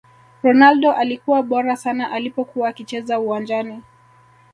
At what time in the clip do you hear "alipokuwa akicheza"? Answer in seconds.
2.11-3.19